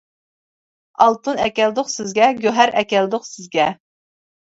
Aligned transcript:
ئالتۇن 1.03 1.41
ئەكەلدۇق 1.43 1.91
سىزگە، 1.95 2.29
گۆھەر 2.45 2.73
ئەكەلدۇق 2.81 3.29
سىزگە. 3.29 3.67